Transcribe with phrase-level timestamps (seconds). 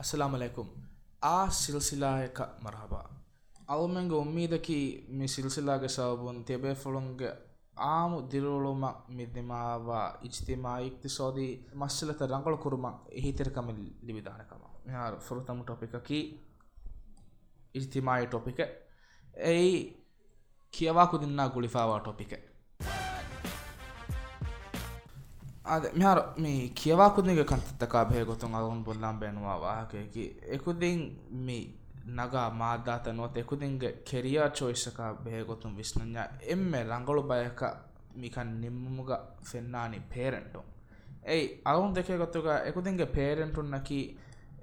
[0.00, 0.68] असलकुम
[1.24, 3.00] आ सिलसिला का मरहबा
[3.68, 4.78] अलमेंग उम्मीद की
[5.10, 7.22] मी सिलसिला के सबबन तेबे फलोंग
[7.88, 8.86] ಆಮು ದಿರುಳುಮ
[9.16, 9.90] ಮಿದ್ದಿಮಾವ
[10.24, 12.86] ಇಜ್ತಿಮಾ ಇಕ್ತಿಸೋದಿ ಮಸ್ಲತ ರಂಗಳು ಕುರುಮ
[13.24, 13.74] ಹೀತಿರಕಮ
[14.08, 14.62] ಲಿವಿದಾನಕಮ
[14.94, 16.18] ಯಾರು ಫುರುತಮ ಟಾಪಿಕ ಕಿ
[17.74, 18.60] ಇಜ್ತಿಮಾಯಿ ಟಾಪಿಕ
[19.52, 19.78] ಏಯ್
[20.74, 22.32] ಕಿಯವಾ ಕುದಿನ್ನ ಗುಳಿಫಾವ ಟಾಪಿಕ
[26.36, 31.64] මෙ කියවාකුදක කන්තත්තකා භයගොතුන් අරුන් බොල්ලම් බැනවා වාහකයකි එකුදින් මේ
[32.08, 37.60] නගා මාධාත නොත් එකුදින්ගේ කෙරියා චෝයිස්සකා බේගොතුන් විශ්නඥා එම්ම රංගොලු බයක
[38.14, 39.10] මිකන් නිම්මමුග
[39.42, 40.64] ෆෙන්නානි පේරෙන්ටුම්
[41.24, 44.00] ඇයි අවුන් දෙක ගොතුග එකුදින්ගේ පේරෙන්ටුන්නකි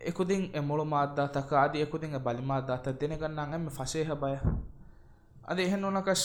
[0.01, 4.35] එකුදින් එමුළු මාධාතක අද එකුදින්ගේ බලිමාධාත දෙනගන්නම් එම ෆසේහ බය.
[5.43, 6.23] අද එහෙන් ඕනකස්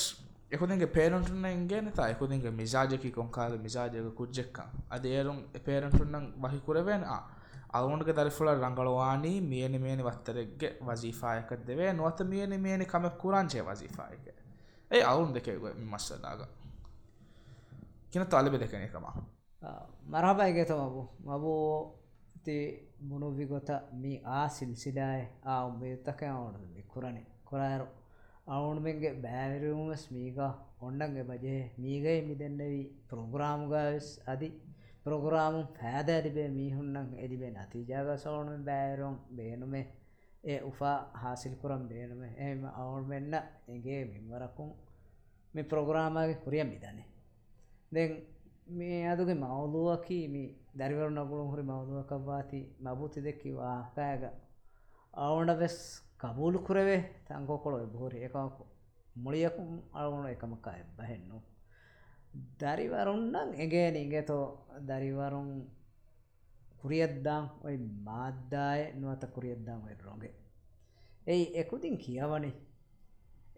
[0.52, 2.08] එකකුතිගේ පේරටුන්න ගේ තා.
[2.08, 7.04] එකකුතිගේ මිසාජකි කොංකාද මිසාජයක කුද්ජෙක්කා අද ඒරුම් පේරටුන්නන් වහිකුරවෙන්
[7.72, 11.92] අවුන්ට දරිෆුල රංගලවානී මියනි මේනි වත්තරෙක්ග වසීෆායක දෙවේ.
[11.94, 14.26] නොවත මියනි මේනි කම කුරාංචය වසීෆායක.
[14.90, 16.40] ඒ අවුන් දෙකෙව මස්සදාග
[18.10, 19.06] කියන තලබ දෙකන එකම.
[20.06, 21.02] මරහබයිගත මබු.
[21.26, 21.98] මබෝ
[22.44, 22.56] ති
[23.00, 27.18] මුණුවිගොත මී ආසිල් සිඩායි ආ උබයුත්තකය අවුනු කුරණ?
[27.44, 27.86] කොරාරු
[28.46, 30.38] ಅವಣ್ಮೆಂಗೆ ಬ್ಯಾವಿರೂಮಸ್ ಮೀಗ
[30.82, 34.50] ಒಂಡಂಗೆ ಬಜೆ ಮೀಗೈ ಮಿದೆನ್ನವಿ ಪ್ರೋಗ್ರಾಮ್ಗಸ್ ಅದಿ
[35.02, 39.82] ಪ್ರೋಗ್ರಾಮ್ ಫಾದ ಅದಿಬೆ ಮೀಹುಣ್ಣಂಗೆ ಎದಿಬೆ ನತೀಜಾಗ ಸೋಣ ಬ್ಯಾವಿರೋಂ ಬೇನುಮೆ
[40.44, 43.34] ಎ ಉಫಾ ಹಾಸಿಲ್ ಕುರಂ ಬೇನುಮೆ ಏ ಅವಣ್ಮೆನ್ನ
[43.68, 44.66] ಎಂಗೆ ಮಿಂವರಕ್ಕೂ
[45.54, 47.04] ಮಿ ಪ್ರೋಗ್ರಾಮಾಗೆ ಕುರಿಯಂ ಇದ್ದಾನೆ
[47.94, 48.16] ದೆನ್
[48.70, 50.44] ಮೀ ಅದುಗೆ ಮೌಲುವಕಿ ಮೀ
[50.78, 54.24] ದರಿವರ್ಣಗಳು ಹುರಿ ಮೌಲುವಕವ್ವಾತಿ ಮಬೂತಿದೆಕ್ಕಿ ವಾಹಕಾಗ
[55.22, 55.82] ಅವಣ ಬೆಸ್
[56.22, 58.64] අවුන්ට වෙස් කබූලු කුරවේ තංකෝකොළො බෝරි එකකු
[59.16, 61.42] මුලියකුම් අවුණු එකමකා බහෙන්නු
[62.60, 64.44] දරිවරුන්නම් එගේන ඉගෙතෝ
[64.86, 65.50] දරිවරුන්
[66.80, 70.34] කුරියද්දාම් ඔයි මාධ්‍යාය නුවත කුරියද්දාම් ඔයි රොගේ
[71.26, 72.52] එයි එකුදින් කියවනි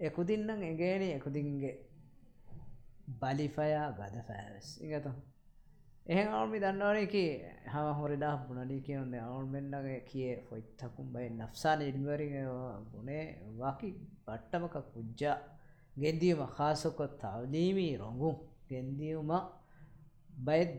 [0.00, 1.74] එකුදින්නම් එගේන එකුදින්ගේ
[3.08, 5.33] බලිෆයා ගද ෆෑස් ඉගත
[6.06, 7.24] එහෙ අවුමි දන්නවනකි
[7.66, 12.26] හම හොරිඩා පුනඩි කියවන්නේ අවුල්මෙන්න්නගේ කිය ොයිත්තකුම් බයි නෆ්සාන ඉල්වරි
[12.88, 13.22] ගුණේ
[13.58, 13.90] වකි
[14.26, 15.36] බට්ටමක කුජ්ජා
[15.96, 18.36] ගෙන්දියම කාසොකොත් තවලීමී රොඟුම්
[18.68, 19.30] ගෙන්දියුම
[20.40, 20.72] බයිත්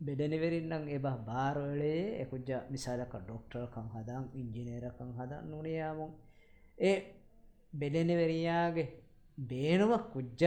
[0.00, 6.12] බෙඩනිවෙරින්නම් එබ බාරවලේ එකුජ මිසාලක ඩොක්ටර්කං හදම් ඉංජිනේරකං හදන් නුනයාමුන්
[6.78, 6.96] ඒ
[7.72, 8.88] බෙඩනිවරියාගේ
[9.38, 10.42] බේනුම කුජ්ජ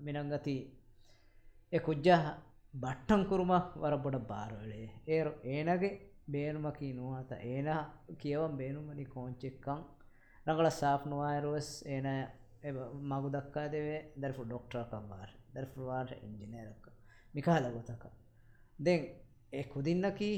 [0.00, 0.56] මිනංගති
[1.73, 2.09] එ කුජ්ජ
[2.73, 5.21] බට්ටංකුරුම වරබොඩ බාරවලේ ඒ
[5.53, 5.91] ඒනගේ
[6.27, 7.69] බේනුමකී නුවත ඒන
[8.17, 9.83] කියවම් බේනුමනි කෝංචෙක්කං
[10.45, 12.07] ರಂಗಳ ಸಾಫ್ ನುವಾಯರುವಸ್ ಏನ
[13.11, 16.71] ಮಗು ದಕ್ಕಾದೇವೆ ದರ್ಫು ಡಾಕ್ಟರ್ ಕಮ್ಮಾರ್ ದರ್ಫು ವಾರ್ ಇಂಜಿನಿಯರ್
[17.33, 18.03] ಮಿಕಾಲ ಗೊತಕ
[18.79, 19.05] ದೆನ್
[19.53, 20.31] ಎ ಕುದಿನ್ನಕಿ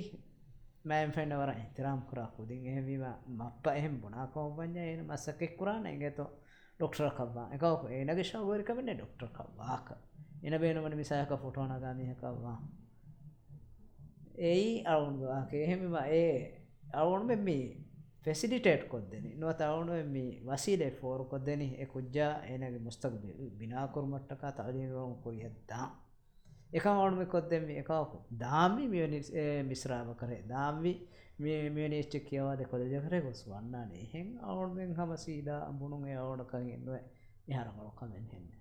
[0.86, 3.06] මෑම් ෆෙන්ඩවර එතරම් කරා කුදින් එහෙවීම
[3.38, 6.28] මප්ප එහෙම බුණාකෝපඥ එන මස්සකෙක් කුරාන එගේතෝ
[6.80, 9.88] ඩොක්ටර් කවා එකව ඒනගේ ශවරිකමන්නේ ඩොක්ටර් කවාක
[10.43, 12.59] එනබේනමන මිසායක ෆොටෝනගාමියකවා
[14.41, 16.35] ඒයි අවුන්ගේ එහෙමම ඒ
[16.95, 17.49] අවුන් මෙම
[18.21, 20.15] ෆෙසිඩිටේට් කොද්දෙන නොත අවුනු එම
[20.47, 23.13] වසීලේ ෆෝරු කොද්දෙන එකුද්ජා ඒනගේ මුස්තක්
[23.59, 25.87] බිනාකුරුමට්ටකා තවලිරුවම කොරියද්දා
[26.71, 29.21] එක අවුනුම කොද්දෙම එකකු දාමි මියනි
[29.65, 30.43] මිස්රාව කරේ.
[30.45, 30.93] දාම්වි
[31.71, 33.21] මියනිච්ච කියවාද කොදජ කරේ?
[33.21, 36.97] ගොස් වන්නානේ එහෙන් අවුන්ෙන් හම සීදා බුණුන් ඒ අවුනකන් ඉන්නුව
[37.49, 38.60] එහර හොරකමෙන් හෙන්න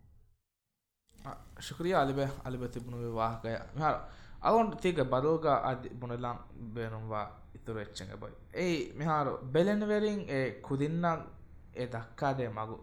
[1.59, 3.95] ශුක්‍රිය අලිබ අලිබ තිබුණු වාහකය හර
[4.41, 6.37] අවුන් තික බදෝග අතිබුණලාම්
[6.73, 7.25] බේනුම්වා
[7.55, 8.35] ඉතුරච්චඟ බයි.
[8.55, 11.05] ඒ මෙහාරු බෙලෙන්වරින් ඒ කුදින්නම්
[11.75, 12.77] ඒ දක්කාදේ මගු.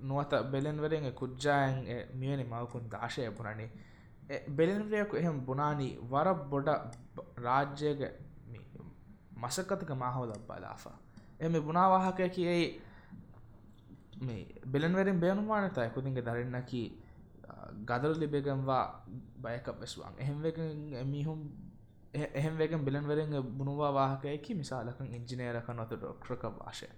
[0.00, 1.76] නුවත බෙලෙන්වරින් කුද්ජායන්
[2.14, 3.66] මියනි මවකුන් දාශය බුණනි.
[4.50, 6.68] බෙලෙන්වරයකු එහෙම බුණානී වර බොඩ
[7.38, 8.00] රාජ්‍යයක
[9.34, 10.96] මසකතික මහවල බලාපා.
[11.40, 12.80] එම බුණාවාහකය කියයි
[14.20, 16.82] මේ බෙලෙන්වරින් බේනුම්වානතයි කුදින්ගේ දරන්නකි.
[17.84, 18.84] ගදරු ලිබෙගම්වා
[19.38, 20.14] බයක වෙස්වාන්.
[20.16, 20.38] එහෙම
[21.06, 21.40] මිහුම්
[22.14, 26.88] එහෙමවේගෙන් බිලන්වරෙන් බුණවා වාහකයකි මිසාලකන් ඉංජිනේරක නොතු ඩොක්ට්‍රක භාෂය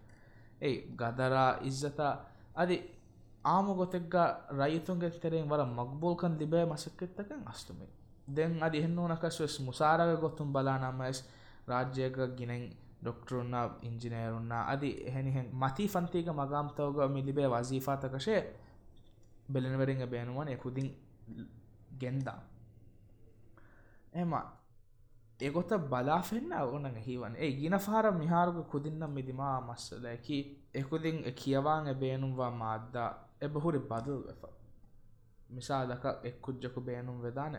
[0.61, 2.13] ඒ ගදරා ඉස්සතා
[2.55, 2.77] අදි
[3.45, 4.15] ආම ගොතෙක්ග
[4.53, 7.91] රයිතුන්ගේ තෙරෙන් වර මක්බෝල්කන් ලිබෑ මසක්කෙත්තකන් අස්තුමේ.
[8.29, 11.19] දෙන් අදි එහෙන්නුවනකස්වෙස් මුසාරග ගොතුම් බලානම්මස්
[11.67, 12.63] රාජ්‍යයක ගිනෙන්
[13.01, 18.37] ඩොක්ටරුන්න ඉංජිනේරුන්න අදි එහෙනිහෙන් මති ෆන්තික මගම්තවග මිලිබේ වසීෆාතකශය
[19.53, 20.89] බෙලෙනවරින් බේනුවන එකුදින්
[21.97, 22.41] ගෙන්දා.
[24.13, 24.33] එම
[25.41, 30.39] එගොත බලාෆෙන්න්න ඕන හිවන ඒ ගින පාර මිහාරුග කුදින්නම් මිදිමා මස්සලැකි
[30.75, 33.11] එකුදින් කියවාන් බේනුම්වා මාද්දා
[33.41, 34.43] එබහුරි බදල් වෙප.
[35.51, 37.57] මිසා දක එක් කුද්ජකු බේනුම් වෙදාන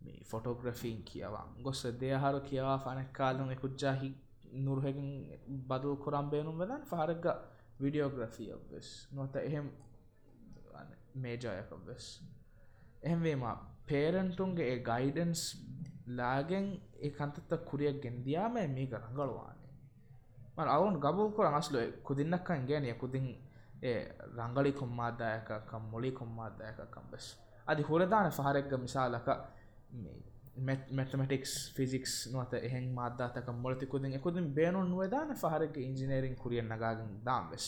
[0.00, 1.48] මේ ෆොටෝග්‍රෆීන් කියවන්.
[1.62, 4.10] ගොස්ස දෙයහරු කියවා ෆනක් කාලුන් එකුද්ජාහි
[4.56, 5.10] නුරහකින්
[5.62, 7.24] බදු කොරම් බේනුම් වෙදන් ෆාරග
[7.80, 9.66] විඩියෝග්‍රෆිය වෙස් නොත එහෙම
[11.14, 12.06] මේජයක වෙස්.
[13.02, 13.44] එහෙමවීම
[13.86, 15.42] පේරන්ටුන්ගේ ඒ ගයිඩන්ස්
[16.08, 16.66] ලාගෙන්
[16.98, 19.60] ඒ කන්තත්ත කුරියක් ගෙන්දයාම මේක රඟලවාන්නේ
[20.56, 22.94] මන අවුන් ගබූ කොර අස්ලුව කුදින්නක්කන් ගෑනය.
[22.94, 23.26] කුදින්
[23.82, 24.00] ඒ
[24.38, 27.26] රංගලි කොම්මාදායකකම් මොලි කොම්මාදායකකම් බෙස්
[27.66, 29.28] අධි හොරදාන පහරෙක්ග මිසාලක
[30.58, 37.64] මැටමටික්ස් ෆිසික්ස් නොත එහෙන් මාධාතක මොලතිකුදින් එකුදින් බේනුන් නුවදාන පහරක ඉංජිනේරින් කුරියෙන් නගාගෙන් දාම් වෙස්.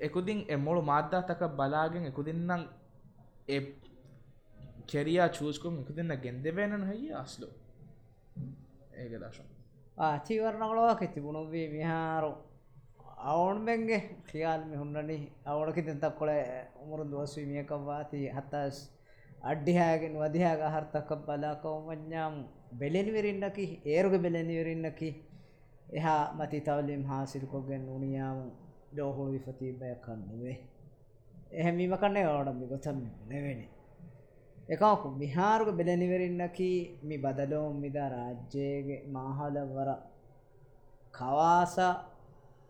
[0.00, 2.68] එක්මකු එකුදින් එ මොළු මාධාතක බලාගෙන් එකුදින්නම්
[3.48, 3.60] ඒ
[4.86, 7.48] කෙරයා චූස්කුම් එකතින්න ගෙන්දවෙනන හැයි අස්ලු.
[8.92, 9.48] ඒක දශම්.
[9.98, 12.32] ආචීවරණගලවාක තිබුණොවේ විහාරු.
[13.18, 15.32] අවුන්බෙන්ගේ ක්‍රියාල් මෙහුන්නනි.
[15.46, 16.32] අවුණකි තැතක් කොළ
[16.82, 18.76] උමුරු දෝස්වීමියකවාති හත්තස්
[19.42, 22.34] අඩ්ඩිහාගෙන් වදිහාග හර්තක බලාකවමඥාම්
[22.72, 25.10] බෙලෙනිවරින්නකි ඒරුග බෙලෙනිවරින්නකි.
[25.92, 30.56] එහා මති තවලිම් හාසිල්කොගෙන් උනියාම දෝහුළු විපතිීබය කන්නුවේ
[31.52, 32.98] එහෙමීම කන්නේ ඕඩම්මි ගොතම්
[33.28, 33.66] නෙවෙනි
[34.68, 36.70] එකකු මිහාරුග බෙලනිවරින්නකි
[37.02, 39.90] මි බදලෝම් මිද රාජ්‍යයගේ මාහලවර
[41.14, 41.76] කවාස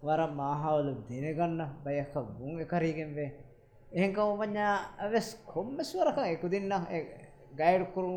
[0.02, 3.30] වර මාහවලු දෙනගන්න බයක බුන් එකරීගෙන් වේ.
[3.92, 6.72] එහෙක උමඥා ඇවෙස් කොම්මස්වරක එකු දෙන්න
[7.52, 8.12] ගයිඩ්කුරු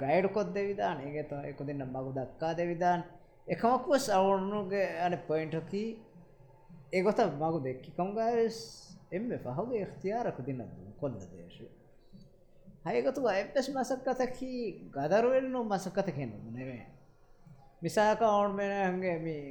[0.00, 3.00] ගයිඩ් කොත් දෙවිධාන ඒගත එකු දෙන්න මගු දක්කා දෙවිධාන්
[3.46, 5.84] එකමක්වස් අවුනුගේ අන පොයින්ටකි
[6.92, 8.58] ඒගොත මගු දෙක්කි කම්ගස්
[9.10, 10.62] එම පහුගේ එක්තියාරකු දෙන්න
[11.00, 11.66] කොල්ල දේශය
[12.86, 14.52] හයගතු ඇපස් මසක්කතකි
[14.90, 16.86] ගදරුවෙල්නු මසක්කත කෙන්න නෙවේ
[17.82, 19.44] මිසාක අවුන්මෙනගේ මේ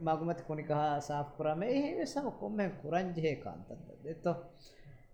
[0.00, 3.70] මගුමති කොනික හා සාප් කරම ඒ සම කොම්ම කුරංජය කාන්තද
[4.02, 4.36] දෙත්තෝ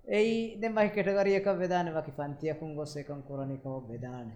[0.08, 4.32] එයි දෙමයි කෙටගරියක වෙදාන වකි පන්තියකුන් ගොස් එකම් කොරණිකව බෙදාන.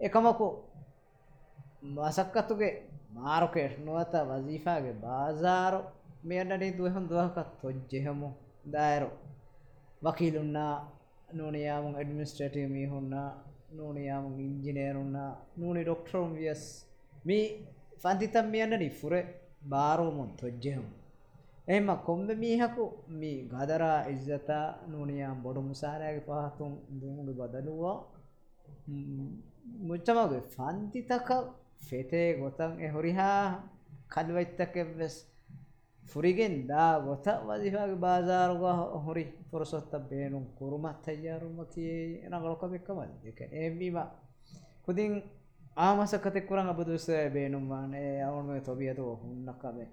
[0.00, 0.46] එකමකු
[1.84, 2.82] මසක්කතුගේ
[3.12, 5.80] මාරුකෙට් නුවත වසීෆාගේ බාසාරු
[6.22, 8.28] මෙයන්නට දුවහම් දුවහකත් තොජ්ජෙහමු
[8.66, 9.10] දායරු
[10.02, 10.74] වකීලුන්නා
[11.34, 13.28] නූනයාමුන් ඇඩමිස්ට්‍රේටව මීහුන්නා
[13.72, 16.64] නූනයාමුන් ඉංජිනේරුන්නා නූනි ඩොක්ටරුම් වියස්
[17.24, 17.44] මී
[17.98, 19.14] ෆන්තිතම් මියන්න නිෆුර
[19.66, 20.86] බාරෝමුන් තොජ්ජෙහම්
[21.68, 27.98] එම කොම්බ මීහකු මී ගදරා ඉස්ජතා නූනයාම් බොඩු මුසාරයාගේ පහතුන් දුමුඩු බදලුවා.
[29.80, 31.28] මුච්චමගේ ෆන්තිතක
[31.80, 33.42] ෆෙතේ ගොතන් එ හොරිහා
[34.08, 35.16] කල්වයිත්තකෙවෙස්
[36.10, 38.72] furigen da wata wazifaga bazaaruga
[39.04, 44.02] hori fursatta beenun kuruma tayyaruma kiye nagal kabekkamadi eken emima
[44.82, 45.12] kudin
[45.76, 49.88] ආමසකතෙක් කරන් අබදුස බේනුම් වානේ අවුනුගේ තොබියතු හුන්නක්කබේ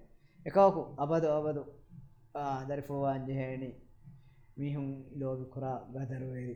[0.45, 1.61] එකවකු අබදු අබදු
[2.67, 3.69] දරිෆෝවාන් ජෙහෙනි
[4.57, 4.89] මිහුන්
[5.19, 6.55] ලෝබි කුරා ගදරුවේරි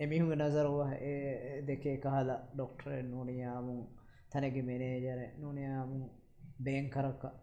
[0.00, 3.80] එමිහුන්ගේ නසරුව ඒ දෙකේ කහලා ඩොක්ටර් නෝනියාමුන්
[4.32, 6.04] තනගේ මෙනේජර නෝනියාමුන්
[6.60, 7.34] බේන් කරක්කා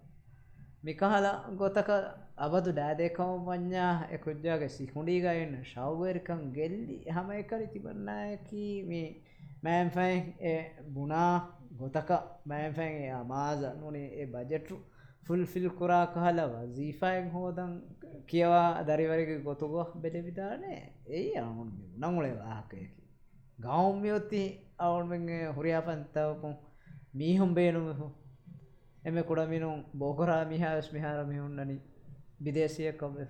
[0.83, 1.25] ಮಿಕಹಲ
[1.55, 1.89] ಗೊತಕ
[2.39, 9.01] ಅಬದು ಡಾದೇಕಮ ಮಜ್ಞಾ ಎ ಕುಜ್ಜಾಗೆ ಸಿಹುಂಡಿಗ ಎನ್ ಶಾವೇರ್ಕಂ ಗೆಲ್ಲಿ ಹಮೈಕರಿ ತಿಬನ್ನಾಕಿ ಮಿ
[9.63, 10.55] ಮ್ಯಾಮ್ ಫೈನ್ ಎ
[10.93, 11.25] ಬುಣಾ
[11.81, 12.09] ಗೊತಕ
[12.47, 14.77] ಮ್ಯಾಮ್ ಫೈನ್ ಎ ಅಮಾಜ ನುನಿ ಎ ಬಜೆಟ್ರು
[15.27, 17.71] ಫುಲ್ಫಿಲ್ ಕುರಾ ಕಹಲ ವಜೀಫಾಯಂ ಹೋದಂ
[18.25, 20.73] ಕಿಯವಾ ದರಿವರಿಗೆ ಗೊತುಗೋ ಬೆಲೆವಿದಾನೆ
[21.11, 21.65] ಏಯ್ ಅವನು
[21.97, 23.03] ನಂಗುಳೆ ವಾಹಕೇಕಿ
[23.59, 24.43] ಗಾಂವ್ಯೊತ್ತಿ
[24.79, 25.17] ಅವನು
[25.51, 26.51] ಹುರಿಯಾಪಂತವಕು
[27.15, 27.81] ಮೀಹುಂ ಬೇನು
[29.03, 31.81] මීහුම් බේනුමහු එම කුඩමිනුම් බෝකරා මිහාස් මිහාර මිහුන්නනි
[32.41, 33.29] විදේශය කොම්වෙෆ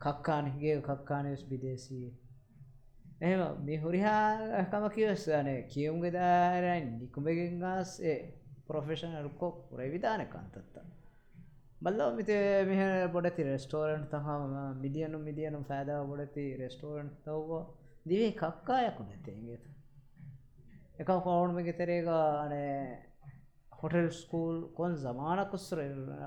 [0.00, 2.12] කක්කානගේ කක්කානයස් විදේශයේ.
[3.20, 8.34] එහෙම මේ හුරිහාකම කියවස්සනේ කියවුන්ගේ දාරයි නිකුමගෙන්ගස් ඒ
[8.66, 10.78] පොෆෙෂනල්කො පුරවිධාන කන්තත්ත
[11.82, 12.28] බල්ලෝ මිත
[12.66, 17.64] මෙහ බොඩති රෙස්ටෝරන්ට් තහම මිදියනු මිදියනු පෑදාව බොඩති රෙස්ටෝරන්ට් තව්ව
[18.08, 19.64] දිවේ කක්කායකු නැතේගේත
[20.98, 23.08] එක කවුන්මගේ තෙරේග අනේ
[23.80, 25.82] ಹೋಟೆಲ್ ಸ್ಕೂಲ್ ಕೊಂದು ಜಮಾನ ಕುಸ್ರು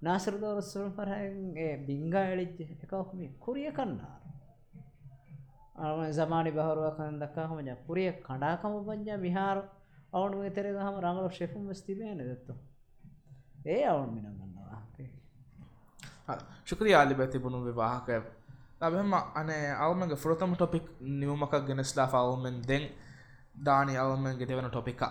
[0.03, 3.99] ನಾಸರದವರು ಸ್ವಲ್ಪ ಹೆಂಗೆ ಬಿಂಗ ಹೇಳಿದ್ದೆ ಯಾಕೆ ಕುರಿಯ ಕನ್ನ
[6.11, 9.57] ಜಮಾನಿ ಬಹರುವ ಕಂದಕ್ಕ ಹಮಜ ಕುರಿಯ ಕಡಾಕಮ ಬಂಜ ಬಿಹಾರ
[10.13, 12.53] ಅವನು ಮೇ ತೆರೆದ ಹಮ ರಾಮಲ ಶೆಫು ಮಸ್ತಿಬೇನಿದತ್ತು
[13.67, 14.55] ಏ ಅವನು ಮಿನಂಗಣ್ಣ
[16.65, 18.09] ಶುಕ್ರಿಯ ಅಲ್ಲಿ ಬೇತಿಬುನು ವಿವಾಹಕ
[18.81, 22.89] ನಾವೆಮ್ಮ ಅನೆ ಅವಮಂಗೆ ಫುರತಮ ಟಾಪಿಕ್ ನೀವು ಮಕ್ಕ ಗೆನೆಸ್ಲಾಫ್ ಅವಮನ್ ದೆಂಗ್
[23.65, 25.03] ದಾನಿ ಅವಮಂಗೆ ದೇವನ ಟಾಪಿಕ್ಕ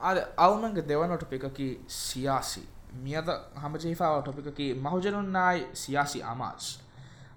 [0.00, 2.62] ಆದ ಅವನಂಗೆ ದೇವನ ಟೊಪಿಕಕಿ ಸಿಯಾಸಿ
[3.02, 3.30] ಮಿಯದ
[3.62, 6.66] ಹಮಜೀಫಾವ ಟೊಪಿಕಕಿ ಮಹುಜನುನ್ನಾಯ್ ಸಿಯಾಸಿ ಅಮಾಜ್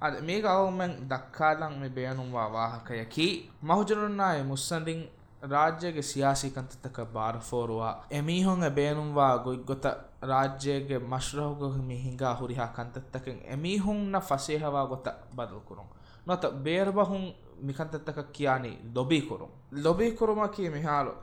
[0.01, 3.27] ಅದ ಮೇಗ ಅವಮೆನ್ ದಕ್ಕಾಲಂ ಮೆ ಬೇನುವಾ ವಾಹಕಯಕಿ
[3.63, 5.05] ಮಹುಜನುನ್ನಾಯ್ ಮುಸ್ಸಂದಿನ್
[5.51, 9.87] ರಾಜ್ಯಗೆ ಸಿಯಾಸಿ ಕಂತತಕ ಬಾರಫೋರುವ ಎಮೀಹೊಂಗ ಬೇನುವಾ ಗೊಯ್ಗೊತ
[10.31, 15.87] ರಾಜ್ಯಗೆ ಮಶ್ರಹುಗ ಮಿ ಹಿಂಗಾ ಹುರಿಹಾ ಕಂತತ್ತಕೆನ್ ಎಮೀಹುಂನ ಫಸೇಹವಾ ಗೊತ ಬದಲು ಕುರುಂ
[16.27, 21.13] නොත බේරබහුන් මිකන්තත්තක කියානි ලොබී කොරුම් ලොබී කොරුමකී මිහාලු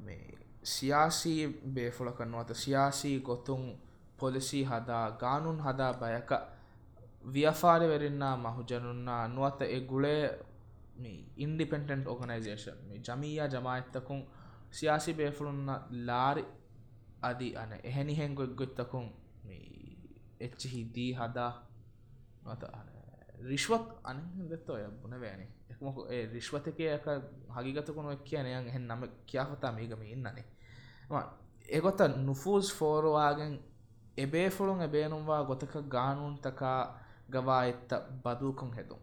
[0.00, 0.16] මේ
[0.63, 3.63] සියාසී බේෆුලකන්නුවත සියාසී ගොතුන්
[4.17, 6.31] පොලිසි හදා ගානුන් හදා බයක
[7.25, 10.23] වියෆාරි වෙරන්නා මහුජනුන්නා නුවත එ ගුලේ
[11.37, 14.23] ඉන්ඩිපෙන්ටන්ට් ඕගනයිසේෂන් මේ ජමීයා ජමාඇත්තකුන්
[14.71, 15.69] සියාසි බේෆුළුන්න
[16.05, 16.45] ලාරි
[17.21, 19.11] අදි අන එහෙනිහෙන් ගොක් ගොත්තකුන්
[20.39, 21.51] එච්චි හිදී හදා
[22.43, 22.63] නොත
[23.41, 25.49] රිශ්වත් අන දෙත්ත ඔය බුණ වෑනේ.
[25.69, 27.07] එකමක ඒ රිශ්වතකයක
[27.55, 30.45] හගිගතකුණු එක් කියනයන් එහෙන් නම කියාපතා මේගම ඉන්නනේ.
[31.69, 33.53] එගොත නුෆූස් ෆෝරවාගෙන්
[34.17, 36.79] එබේ ෆොළුන් එබේනුම්වා ගොතක ගානුන්තකා
[37.31, 37.91] ගවා එත්ත
[38.23, 39.01] බදූකුන් හෙදුම්.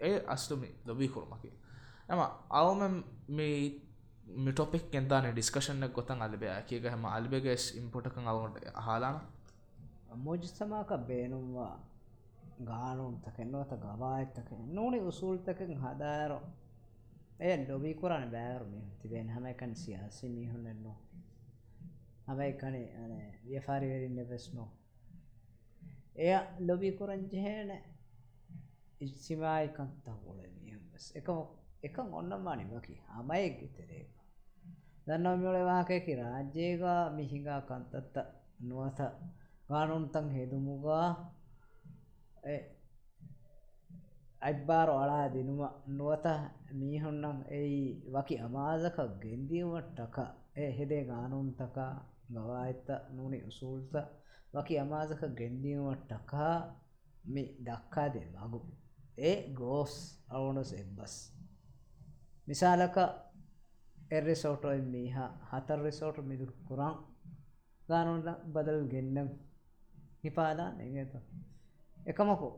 [0.00, 1.50] ඒ අස්තුමි දොබී කුරුමකි
[2.08, 2.20] එම
[2.50, 3.58] අවම මේ
[4.38, 9.16] මිටොපික් ෙන්දාන ඩිස්කෂන ගොතන් අලිබයා කියග හැම අලිබෙගෙස් ඉම්පොටකන් අවුට හලාන
[10.16, 11.74] මෝජිස්සමාක බේනුම්වා
[12.62, 16.44] ගානුන්තක නොත ගවා එත්තක නොනේ උසුල්තකින් හදාරෝ.
[17.40, 18.80] එය ලොබී කුරණ බෑරුමි.
[18.98, 21.05] තිබෙන හැමකන් සියාසි මිහුනෙන්නවා
[22.26, 23.12] එන්නෝ හැම එකනේ අන
[23.44, 24.68] ව්‍යපාරිවරින් නෙවෙස්නෝ
[26.16, 27.70] එය ලොබී කුරන් ජෙහෙන
[29.00, 31.28] ඉස්සිමායිකන්ත හොල මිහුම්ස් එක
[31.82, 34.06] එක ඔන්නම්මානි වකි හමයෙක් ගෙතරේ
[35.06, 36.82] දන්නවා මෙොල වාකයකි රාජ්‍යයක
[37.14, 38.16] මිහිඟා කන්තත්ත
[38.60, 38.98] නුවත
[39.68, 41.32] ගානුන්තන් හෙදුමුගා.
[44.42, 46.26] අයිබ්බාර වලා දිනුම නුවත
[46.72, 50.16] මීහුන්නන් එයි වකි අමාසක ගෙන්දීමට්ටක
[50.56, 51.76] ඒ හෙදේ ගානුන්තක.
[52.28, 53.94] ගවාඇත්ත නුනි උසූල්ත
[54.54, 56.56] වකි අමාසක ගෙන්දීමට්ටකා
[57.24, 58.60] මි දක්කාදේ මගු.
[59.18, 59.94] ඒ ගෝස්
[60.28, 61.14] අවුනුස් එබ්බස්
[62.48, 62.96] මිසාලක
[64.10, 65.16] එර්රිසෝටෝයි මීහ
[65.50, 66.94] හතර රිසෝට මිදුරු කුරන්
[67.88, 69.28] ගානුන්ට බදල් ගෙන්නම්.
[70.24, 71.14] හිපාදා නෙගත.
[72.06, 72.48] එකමකු.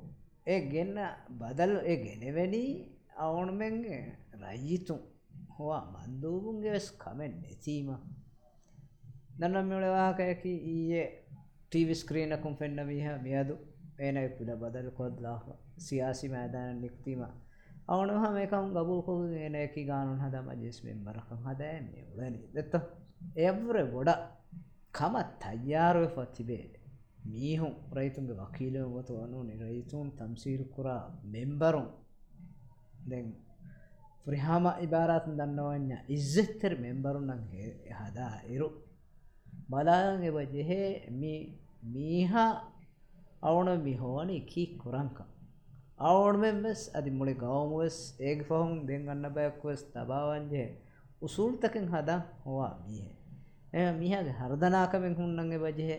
[0.47, 0.97] ඒ ගෙන්න
[1.31, 2.63] බදල් ඒ ගෙනවැනි
[3.17, 4.03] අවුනුමෙන්ගේ
[4.35, 5.01] රයිතුන්
[5.57, 7.33] හවා මන්දූපුන්ගේ වෙස් කමෙන්
[9.39, 11.25] නැසීම දන්නම් මෙලවාකයකි ඊයේ
[11.73, 13.59] ටීවිස්ක්‍රීනකුම් පෙන්න්න මීහ මියදු.
[13.99, 15.43] ඒනයි පුඩ බදල් කොද්ලාහ
[15.77, 17.23] සියාසි මෑදාන නික්තීම.
[17.89, 22.41] අවුන හමකම් ගබූකු ඒනයකි ගානුන් හදම ජෙස්මෙන් බරකම් හදෑ මේ උලනි.
[22.55, 22.75] දෙත්ත.
[23.37, 24.11] එවර ගොඩ
[24.93, 26.81] කමත් අයියාරුව පතිබේ
[27.25, 31.89] මීහුන් රයිතුන්ගේ වකීලවතු වනුනේ රයිතුන් තම්සීරු කුරා මෙම්බරුන්.
[33.09, 33.37] දැන්
[34.25, 34.67] ෆරිහාම
[39.69, 40.91] ඉබාරාතන් දන්නවන්න ඉස්සෙත්තර මෙම්බරුන්නන් හදා ඉරු බලාග එව ජෙහේ
[41.85, 42.63] මීහා
[43.43, 45.19] අවුන මිහෝනි කී කුරංක.
[45.99, 50.65] අවුන්මෙන්වෙස් අධි මුලි ගවමුවස් ඒග පහුන් දෙන් ගන්න බැක්වස් තබාවන්ජය
[51.23, 53.09] උසුල්තකෙන් හදා හොවා මීහ.
[53.73, 55.97] එ මිහගේ හරදනාකමෙන් හුන්නන්ගේ බජහෙ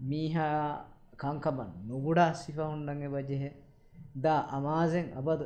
[0.00, 3.52] මීහා කංකබන් නුගුඩා සිෆහුන්ඩන්ගේ වජහෙ
[4.16, 5.40] දා අමාසෙන් අබද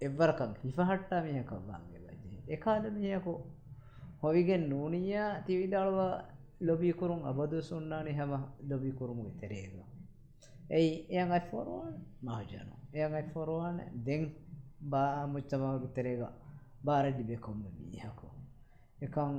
[0.00, 3.34] එවරකම් හිෆහට්ටා මියකවන්ගේ වජේ එකාද මියකු
[4.22, 5.14] හොවිගෙන් නූනිය
[5.46, 5.98] තිවිදල්ව
[6.60, 8.32] ලොබිකුරුම් අබදු සුන්නානි හැම
[8.62, 9.74] ලොබිකුරුමු තෙරේග
[10.70, 12.74] ඇයි එයන් අයිෆොරුවන් මහජනු.
[12.94, 14.22] එයන් අයිෆොරුවන් දෙන්
[14.82, 16.22] බා මුච්චමගු තෙරේග
[16.82, 18.28] බාරජි බෙකොම්ම මීහකු
[18.98, 19.34] එකන්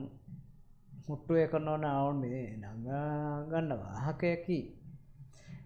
[1.07, 4.59] මුට්ටුව කරනවන අවුන් මේ නගන්න වාහකයකි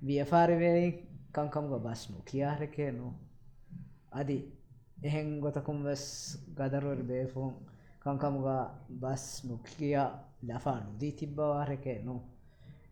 [0.02, 0.94] වියපාරිවෙලින්
[1.32, 3.08] කංකම්ග බස්නු කියාරකයනු
[4.12, 4.38] අදි
[5.04, 6.04] එහෙන් ගොතකුම් වෙස්
[6.58, 7.54] ගදරුවර බේෆුන්
[8.02, 8.64] කංකමුගා
[9.00, 10.10] බස් නොක්කියා
[10.44, 12.16] ලෆා නොදී තිබ්බවාරකේ නො.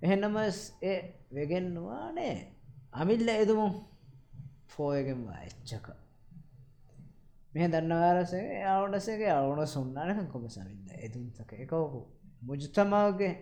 [0.01, 0.99] එහෙන්නමස් ඒ
[1.33, 2.35] වෙගෙන්වා නේ.
[2.93, 3.67] අමිල්ල එදමු.
[4.67, 5.87] ෆෝයගෙන්වා එච්චක.
[7.53, 12.01] මෙහ දන්නවාරසේ අවුනසගේ අවුන සුන්නනක කොම සමින්ද එතුන්තක එකවකු
[12.41, 13.33] මුජතමාගේ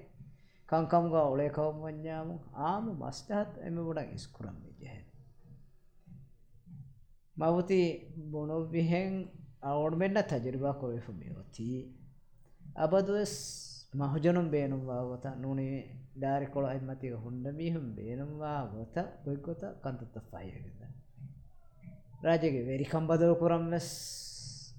[0.69, 4.95] කංකම්ගා ඔලේ කවම් වඥාමු ආම මස්ටහත් එම ගොඩක් ඉස්කුරම් විජහ
[7.37, 7.81] මවති
[8.31, 9.13] බොනොවිහෙන්
[9.73, 11.67] ඕඩමෙන්න්න තජරිබා කොවේෆමයෝති
[12.75, 13.33] අබදුවස්
[13.93, 15.77] මහජනුම් බේනුම්වා ගොත නුනේ
[16.15, 18.95] ඩාරි කොළ අයිමතික හුන්ඩ මීහම් බේනුම්වා ගොත
[19.25, 20.79] ගොයිකොත කන්තුත්ත ෆයියගෙද
[22.23, 23.89] රාජගේ වෙරිකම් බදල පුරම්වෙස්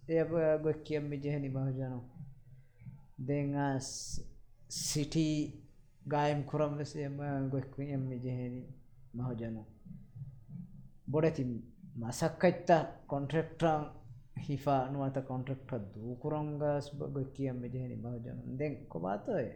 [0.09, 0.25] එය
[0.63, 2.01] ගොක් කියම් මිජහෙනි මහජනු.
[3.19, 4.21] දෙස්
[4.69, 5.53] සිටි
[6.09, 7.17] ගායම් කුරම්වෙස එම
[7.51, 8.63] ගොක්වියම් මිජහෙනි
[9.15, 9.63] මහජනු.
[11.09, 11.45] බොඩති
[11.97, 13.83] මසක්කයිත්තා කොන්ට්‍රෙක්ට්‍රාම්
[14.39, 19.47] හිෆා නුවත කොන්ට්‍රෙක්ට දූකුරංගස් ගොක් කියම් ජහෙනි මහජනු දෙන් කොබාතය?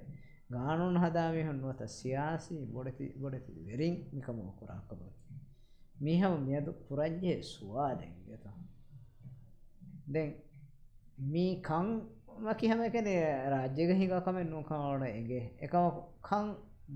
[0.51, 5.01] ගානුන් හදාමිහන් නුවත සියාසි බොඩති බොඩති වෙරින් මිකම කුරාකබ
[5.97, 8.47] මිහම මියදු පුරජ්ජය සුවා දෙගත
[10.07, 10.29] දෙන්
[11.25, 11.89] මී කං
[12.39, 13.15] මකි හැම කෙනෙ?
[13.47, 15.45] රාජ්‍යක හිඟකමෙන් නොකාවන එගේ.
[15.59, 15.85] එකම
[16.23, 16.47] කං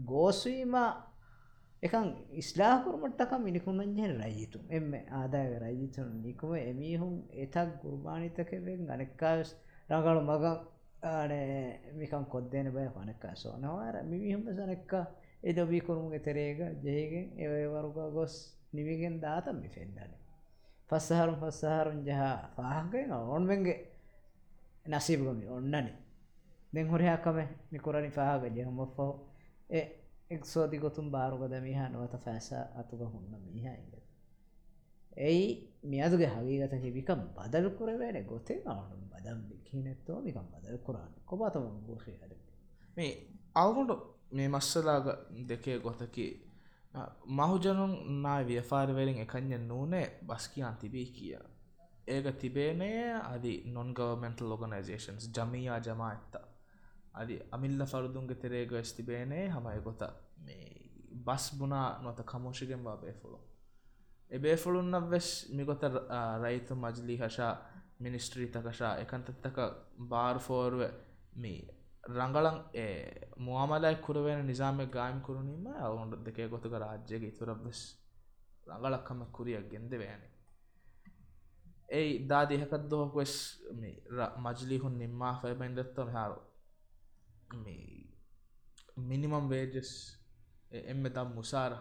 [0.05, 0.75] ගෝස්වීම
[1.87, 9.49] එකන් ඉස්ලාහකුරමට්ටක මිනිකුණන්ජ රයිතු එම ආදාය රයිතුන් නිකුම එමිහුන් එතක් ගුර්මානිතකවෙන් අනෙක්කාස්
[9.88, 10.45] රඟලු මග
[11.95, 14.93] මිකම් කොද්දන බය පනක්කා සෝනවාර මිමිහුම සනක්ක
[15.45, 18.35] එදොබී කුරුමුගේ තෙරේග ජයගෙන් ඒවරුග ගොස්
[18.73, 20.12] නිවිගෙන් දාතම් මි ෆෙන්ඩන
[20.90, 22.23] පස්සහරුම් පස්සහරුන් ජහ
[22.57, 23.78] පාහකෙන් ඔොන්වෙන්ගේ
[24.87, 25.95] නසීබගමි ඔන්නනේ
[26.73, 27.38] දෙන් හොරයාකම
[27.71, 29.12] මිකුරණි පාහග ජහමොෆෝ
[30.30, 33.92] ඒ එක්සෝති ගොතුම් බාරුගද මිහා නොවත ෆෑස අතුග හුන්න මිහයිග
[35.21, 35.47] ඇයි
[35.85, 42.33] මියදුගේ හගීගත හිවිකම් බදල් කරවෑන ගොතේ අවුම් බදම් කිනෙත්තෝ මිකම් බදල් කරන්න කොබතම ගෝෂය හද
[42.97, 43.12] මේ
[43.56, 43.97] අවුඩු
[44.33, 45.06] මේ මස්සලාග
[45.45, 46.26] දෙකේ ගොතකි
[47.28, 51.37] මහුජනුන් නා ව්‍යපාරවලින් එකඥ නූනේ බස්කියන් තිබී කිය.
[52.09, 56.12] ඒක තිබේනේ අදි නොන්ගවමෙන්ටල් ලොගනයිසේන්ස් ජමීයා ජමා
[57.16, 60.02] ඇත්තා අදි අමිල්ල ෆරුදුන්ගේ තෙරේග ස්තිබේනේ හමයි ගොත
[60.38, 60.66] මේ
[61.26, 63.38] බස් බුණා නොත කමෝෂිගෙන් බා බේෆුළු
[64.30, 65.82] එබේෆුළුන්න වෙස් මිගොත
[66.38, 67.54] රයිතු මජලි හෂා
[68.00, 69.58] මිනිස්ට්‍රී තකෂා එකන්තත්තක
[70.08, 70.82] බාර්ෆෝර්ුව
[71.37, 71.61] මේ
[72.11, 72.58] රංගලන්
[73.38, 77.80] මුවමලයි කුරවෙන නිසාම ගායම් කරුණීම අවුන්ට දෙකේ ගොතුක රාජ්‍යක ඉතුරක් වෙස්
[78.66, 80.32] රඟලක්කම කුරියක් ගෙන්ද වෑනේ
[81.90, 83.35] ඒ දාදිහකත් දොහක් වෙස්
[84.38, 86.56] මජලිහුන් නිම්මා ෆයිබයින්දත්ව හාරු මේ
[88.99, 89.91] මිනිමම් වේජස්
[90.71, 91.73] එම තම් මුසාර.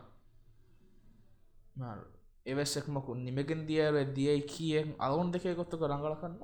[2.45, 6.36] එවස්සෙක්මකු නිමගෙන් දියර දියයි කියෙන් අවුන් දෙකේ ගොත්තක රංගල කන්න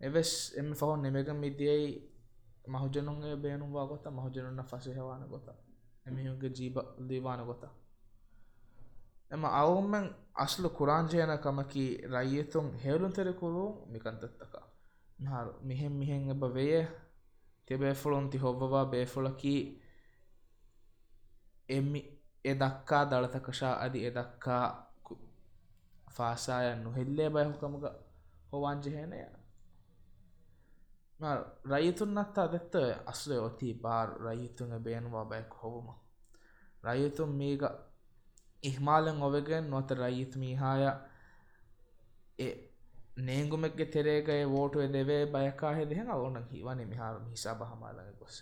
[0.00, 1.88] එවස් එම පහුන් නිමගම් මිදියයි
[2.66, 5.48] මහජනුන්ගේ බේනුවා ගොත මහජනුන්න ෆසහවාන ගොත.
[6.06, 6.76] එමිහුගේ ජීබ
[7.08, 7.62] දීවාන ගොත.
[9.30, 14.54] එම අවුම්මෙන් අස්ලු කුරාංජයනකමකි රයියතුන් හෙවරුන් තෙරකුරු මිකන්තත්තක
[15.62, 16.86] මෙහෙම් මිහෙන් එබ වේය.
[17.70, 19.54] තිබේෆුළුන්ති හොබවා බේෆුලකි
[21.68, 22.00] එම්මි
[22.44, 24.64] එදක්කා දಳತකෂා අධි එදක්කා
[26.10, 27.84] ෆාසායන් නුහෙල්ලේ බයහුකමග
[28.52, 29.20] හොවාංජහනය
[31.66, 32.74] රයිතුන්නත්තා දෙත්ත
[33.06, 35.94] අස්ල ඔති බාර් රයිතුන් බේනවා බැක් හොවුම
[36.84, 37.62] රයිතුන් මේක
[38.62, 40.84] ඉහමාලෙන් ඔවගෙන් නොත රයිත් මීහාය
[43.20, 48.38] නේගුමෙක්ගේ තෙරේගය වෝටුව දෙවේ බයකා හෙදෙහෙන ඕන හිවන මිහාර හිසා බහමාලඟ ගොස්ස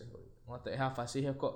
[0.47, 1.51] මොත එහා ෆසිහකො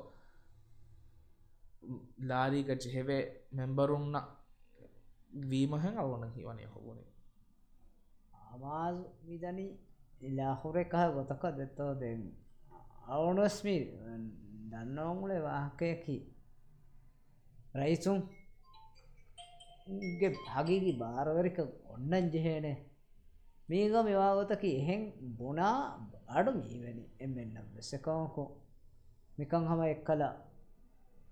[2.23, 4.15] ලාරීක ජෙහෙවේ මෙම්බරුන්න
[5.47, 7.11] වීමහෙන් අවුන හිවනය හොබුණේ
[8.53, 9.67] අමාස් විදනි
[10.21, 12.11] ඉලාහුරෙකහ ගොතක දෙත්තෝ දෙ
[13.07, 13.77] අවුනස්මි
[14.73, 16.17] දන්නවමුලේ වාහකයකි.
[17.75, 18.19] රයිසුම්
[20.55, 21.59] හගිගි භාරවරික
[21.89, 22.77] ඔන්නන් ජෙහේනේ.
[23.69, 25.03] මේක මෙවාගතකි එහෙන්
[25.37, 25.79] බොනා
[26.29, 28.49] අඩු මීවැනි එමෙන්නම් වෙසකවකෝ
[29.39, 30.23] මිකං හම එක් කල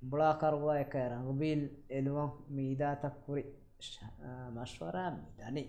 [0.02, 3.44] බොලාකරවා එක රඟබිල් එළුවන් මීදාතක්කුරි
[4.50, 5.64] මශ්වරා මිදනි.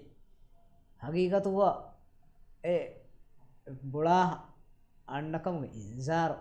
[1.02, 1.76] හගීගතුවා
[2.66, 2.84] ඒ
[3.86, 4.28] බොලා
[5.08, 6.32] අන්නකම ඉන්සාර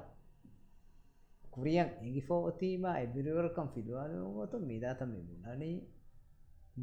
[1.53, 5.79] කුරියන් එගිෆෝතීම එබිරිවරකම් ෆිල්වාලගොතු මිදාතම බුණනී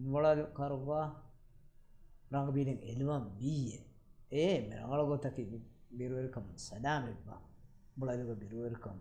[0.06, 0.40] මොලල්
[2.28, 3.80] කරුවා රංගබීලෙන් එළුවම් බීය
[4.34, 5.44] ඒ මෙරඟල ගොතකි
[5.92, 7.42] බිරුවල්කම් සදාමවා
[7.98, 9.00] බොලදුක බිරුවල්කම්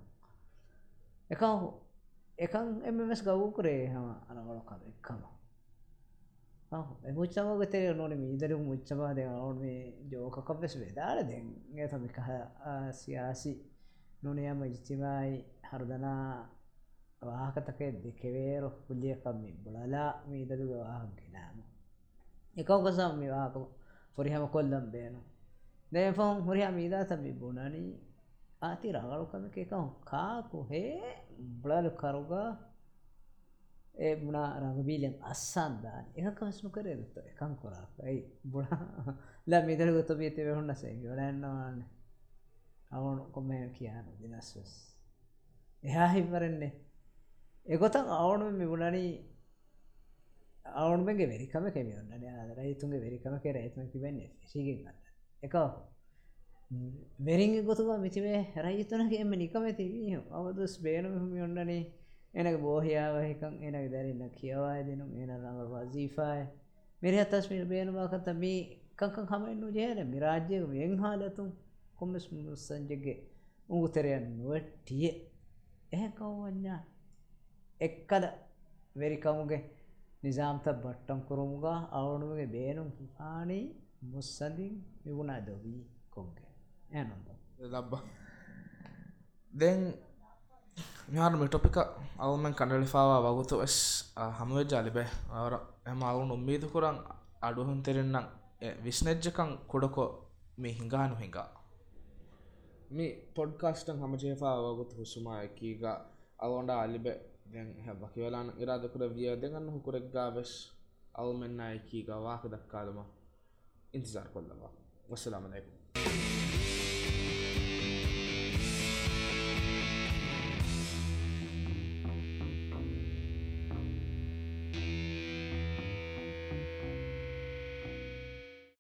[1.30, 1.68] එකහු
[2.38, 5.22] එකන් එමස් ගව් කරේ හම අනගලොකම එක්කම.
[7.14, 11.36] මුච්චමගතේ නොන මීදරු මුච්චමාද අවුන් මේ ජෝකකපෙස් වෙදාල දෙ
[11.88, 12.18] තමික
[12.92, 13.52] සියාසි
[14.22, 16.26] නොනයම ඉස්තිමයි හරදනා
[17.22, 21.75] වාහකතකේ දෙකවේරු පුල්ලියකම්මි බොලලා මීදරු වාහක් ගෙනම.
[22.56, 23.56] එකවකසම් මේවාක
[24.18, 25.20] ොරිහම කොල්ලම් බේනු
[25.92, 27.90] දැෆොන් හොරියා මීදා තබි බුණනී
[28.62, 30.94] ආති රගලුකම එකකම් කාකු හේ
[31.62, 32.50] බලලු කරුගා
[33.96, 39.14] ඒ බුණා රඟබීලෙන් අස්සන්දා එකකමස්නු කරේදත්ත එකං කොරා ඇයි බුණා
[39.46, 41.78] ල මිදර ගොත බීත වෙහුන්න සේ ගොඩන්නවාන්න
[42.90, 44.72] අවුණු කොම කියන්න දිනස්වස්
[45.84, 46.72] එහා හිවරෙන්නේ
[47.66, 49.12] එගොතන් අවුණු මිබුණනී
[50.74, 52.10] අවුන්ගේ වෙරිකම කෙමියොන්න
[52.56, 53.56] රයිතුන්ගේ වෙරිකම කෙර.
[53.56, 54.78] ඇත්ම කිබන්නේ සිගෙන්
[55.42, 55.54] එක
[57.20, 61.82] වෙරිංග ගොතුවා මිතිවේ රයිතුනගේ එම නිකම තිබී අවදුස් බේනුම ඔන්නනේ
[62.34, 66.42] එනක බෝහයාවහිකන් එනක දැරන්න කියවා දෙනු එන රඟ වසීෆාය.
[67.02, 68.60] මෙරි අතස්මිල් බේනුවාකත මේ
[68.96, 71.50] කංකන් හමෙන්න්නු ජයන මිරාජ්‍යක වෙංහාලතුන්
[71.96, 72.26] කොමස්
[72.58, 73.16] සංජගේ
[73.68, 75.08] උගුතරයන් නුවටිය.
[75.92, 76.80] එහෙකවඥා
[77.80, 78.24] එක්කද
[78.96, 79.62] වෙරිකමුගේ
[80.26, 82.82] ನಿಜಾಮ್ತ ಬಟ್ಟಂ ಕುರುಮುಗ ಅವಣಿಗೆ ಬೇನು
[83.16, 83.58] ಹಾಣಿ
[84.02, 84.68] ಮುಸ್ಸದಿ
[85.06, 85.74] ವಿಗುಣಾದವಿ
[86.10, 86.46] ಕೊಗ್ಗೆ
[86.98, 87.34] ಏನೊಂದು
[87.70, 87.94] ಲಬ್ಬ
[89.52, 89.84] ದೆನ್
[91.10, 91.78] ಮಿಹಾರು ಮಿಟೊಪಿಕ
[92.20, 93.78] ಅವಮೆನ್ ಕಂಡಳಿಫಾವ ವಗುತು ಎಸ್
[94.32, 95.54] ಹಮುವೆ ಜಾಲಿಬೆ ಅವರ
[95.86, 96.96] ಎಮ ಅವನು ಉಮ್ಮೀದು ಕುರಂ
[97.42, 98.16] ಅಡು ಹೊಂತಿರಿನ್ನ
[98.82, 100.06] ವಿಷ್ಣೆಜ್ಜಕಂ ಕುಡಕೊ
[100.58, 101.38] ಮಿ ಹಿಂಗಾನು ಹಿಂಗ
[102.92, 105.84] ಮಿ ಪೊಡ್ಕಾಸ್ಟಂ ಹಮಜೇಫಾ ವಗುತು ಹುಸುಮಾ ಕೀಗ
[106.40, 107.14] ಅವೊಂಡ ಅಲಿಬೆ
[107.46, 110.52] අලිබෙ දැන් හැබකිවලාන ඉරාදකුර විය දෙගන්න හුකුරෙක්ගා වෙස්.
[111.14, 112.98] අවුමෙන්න්න එකීග වාක දක්කාලම.
[113.92, 114.72] ඉන්තිසාර කොල්ලවා.
[115.10, 115.70] වස්සලාමලයිකු